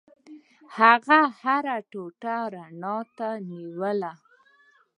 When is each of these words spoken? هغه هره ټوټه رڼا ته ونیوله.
هغه 0.77 1.19
هره 1.41 1.77
ټوټه 1.91 2.35
رڼا 2.53 2.97
ته 3.17 3.27
ونیوله. 3.47 4.13